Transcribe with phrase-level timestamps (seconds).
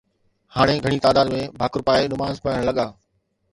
[0.55, 2.87] ھاڻي گھڻي تعداد ۾ ڀاڪر پائي نماز پڙھڻ لڳا